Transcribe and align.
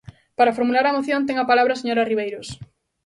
Para 0.37 0.55
formular 0.57 0.85
a 0.87 0.95
moción 0.97 1.21
ten 1.27 1.37
a 1.39 1.49
palabra 1.51 1.71
a 1.73 1.79
señora 1.81 2.07
Ribeiros. 2.11 2.47